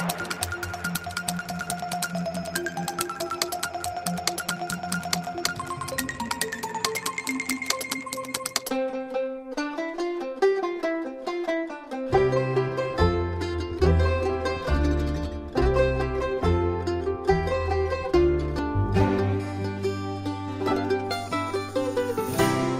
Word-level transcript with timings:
Thank 0.00 0.54
you. 0.54 0.59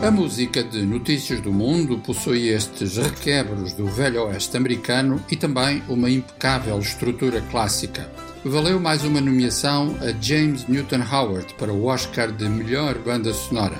A 0.03 0.11
música 0.11 0.65
de 0.65 0.81
Notícias 0.83 1.43
do 1.43 1.53
Mundo 1.53 1.99
possui 1.99 2.49
estes 2.49 2.97
requebros 2.97 3.75
do 3.75 3.87
velho 3.87 4.25
oeste 4.25 4.57
americano 4.57 5.23
e 5.31 5.37
também 5.37 5.83
uma 5.91 6.09
impecável 6.09 6.79
estrutura 6.79 7.43
clássica. 7.51 8.11
Valeu 8.43 8.81
mais 8.81 9.05
uma 9.05 9.21
nomeação 9.21 9.95
a 10.01 10.11
James 10.19 10.67
Newton 10.67 11.03
Howard 11.03 11.53
para 11.59 11.71
o 11.71 11.85
Oscar 11.85 12.33
de 12.33 12.49
melhor 12.49 12.97
banda 12.97 13.31
sonora. 13.35 13.79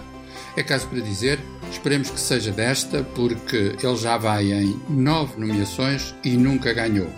É 0.59 0.63
caso 0.63 0.89
para 0.89 1.01
dizer, 1.01 1.41
esperemos 1.71 2.11
que 2.11 2.21
seja 2.21 2.53
desta, 2.53 3.03
porque 3.15 3.75
ele 3.83 3.97
já 3.97 4.19
vai 4.19 4.53
em 4.53 4.79
nove 4.91 5.41
nomeações 5.41 6.15
e 6.23 6.37
nunca 6.37 6.75
ganhou. 6.75 7.09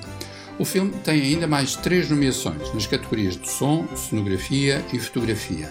O 0.61 0.65
filme 0.65 0.93
tem 1.03 1.21
ainda 1.23 1.49
mais 1.49 1.75
três 1.75 2.09
nomeações 2.09 2.73
nas 2.73 2.87
categorias 2.87 3.37
de 3.37 3.51
som, 3.51 3.85
sonografia 3.97 4.81
e 4.93 5.01
fotografia. 5.01 5.71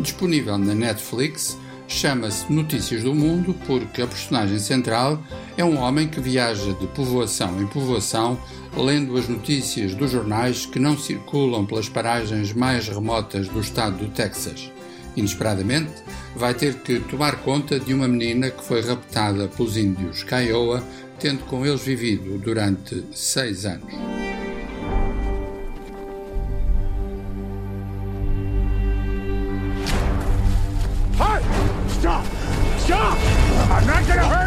Disponível 0.00 0.58
na 0.58 0.74
Netflix, 0.74 1.56
chama-se 1.86 2.52
Notícias 2.52 3.02
do 3.02 3.14
Mundo 3.14 3.54
porque 3.66 4.02
a 4.02 4.06
personagem 4.06 4.58
central 4.58 5.22
é 5.56 5.64
um 5.64 5.78
homem 5.78 6.08
que 6.08 6.20
viaja 6.20 6.72
de 6.74 6.86
povoação 6.88 7.60
em 7.60 7.66
povoação 7.66 8.38
lendo 8.76 9.16
as 9.16 9.28
notícias 9.28 9.94
dos 9.94 10.10
jornais 10.10 10.66
que 10.66 10.78
não 10.78 10.98
circulam 10.98 11.64
pelas 11.64 11.88
paragens 11.88 12.52
mais 12.52 12.88
remotas 12.88 13.48
do 13.48 13.60
estado 13.60 13.98
do 13.98 14.08
Texas. 14.08 14.70
Inesperadamente, 15.16 15.92
vai 16.34 16.54
ter 16.54 16.74
que 16.80 16.98
tomar 17.00 17.36
conta 17.36 17.78
de 17.78 17.94
uma 17.94 18.08
menina 18.08 18.50
que 18.50 18.64
foi 18.64 18.80
raptada 18.80 19.46
pelos 19.46 19.76
índios 19.76 20.24
Kiowa, 20.24 20.82
tendo 21.20 21.44
com 21.44 21.64
eles 21.64 21.82
vivido 21.82 22.36
durante 22.38 23.04
seis 23.12 23.64
anos. 23.64 24.23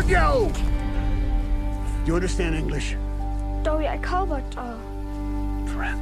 You! 0.08 0.52
You 2.06 2.16
understand 2.16 2.56
English? 2.56 2.98
Dog, 3.66 3.84
jeg 3.84 4.00
kan 4.04 4.28
godt, 4.28 4.58
uh... 4.58 4.64
Friend. 5.68 6.02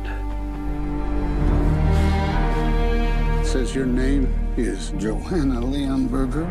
It 3.41 3.47
says 3.47 3.75
your 3.75 3.85
name 3.85 4.27
is 4.57 4.93
Johanna 4.99 5.61
Leonberger. 5.61 6.47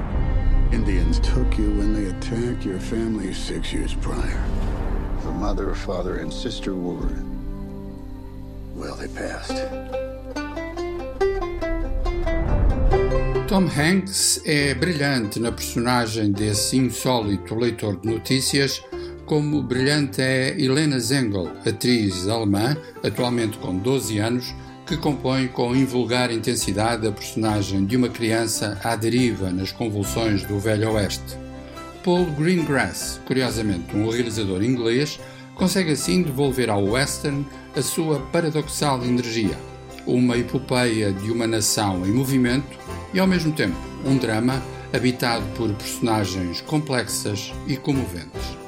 Indians 0.73 1.21
took 1.21 1.59
you 1.59 1.71
when 1.79 1.95
they 1.95 2.07
attacked 2.11 2.65
your 2.65 2.81
family 2.81 3.33
six 3.33 3.73
years 3.73 3.95
prior. 3.95 4.45
The 5.23 5.31
mother, 5.31 5.75
father, 5.75 6.17
and 6.17 6.33
sister 6.33 6.75
were... 6.75 7.23
Well, 8.75 8.97
they 8.97 9.09
passed. 9.09 10.14
Tom 13.55 13.69
Hanks 13.69 14.41
é 14.45 14.75
brilhante 14.75 15.39
na 15.39 15.53
personagem 15.53 16.33
desse 16.33 16.77
insólito 16.77 17.55
leitor 17.55 18.01
de 18.01 18.09
notícias, 18.11 18.83
como 19.27 19.63
brilhante 19.63 20.21
é 20.21 20.61
Helena 20.61 20.99
Zengel, 20.99 21.53
atriz 21.65 22.27
alemã, 22.27 22.77
atualmente 23.05 23.57
com 23.59 23.79
12 23.79 24.19
anos, 24.19 24.53
que 24.85 24.97
compõe 24.97 25.47
com 25.47 25.73
invulgar 25.73 26.33
intensidade 26.33 27.07
a 27.07 27.13
personagem 27.13 27.85
de 27.85 27.97
uma 27.97 28.09
criança 28.09 28.77
à 28.83 28.97
deriva 28.97 29.53
nas 29.53 29.71
convulsões 29.71 30.43
do 30.43 30.59
Velho 30.59 30.91
Oeste. 30.91 31.39
Paul 32.03 32.27
Greengrass, 32.33 33.21
curiosamente 33.25 33.95
um 33.95 34.11
realizador 34.11 34.65
inglês, 34.65 35.21
consegue 35.55 35.93
assim 35.93 36.25
devolver 36.25 36.69
ao 36.71 36.83
western 36.85 37.47
a 37.77 37.83
sua 37.83 38.19
paradoxal 38.19 39.05
energia, 39.05 39.57
uma 40.05 40.37
epopeia 40.37 41.13
de 41.13 41.31
uma 41.31 41.47
nação 41.47 42.05
em 42.05 42.11
movimento 42.11 42.84
e 43.15 43.21
ao 43.21 43.27
mesmo 43.27 43.53
tempo 43.53 43.77
um 44.05 44.19
drama 44.19 44.61
habitado 44.93 45.47
por 45.57 45.73
personagens 45.73 46.61
complexas 46.61 47.53
e 47.67 47.77
comoventes. 47.77 48.64